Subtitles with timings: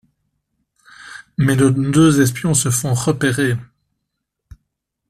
[1.37, 3.53] Mais nos deux espions se font repérer.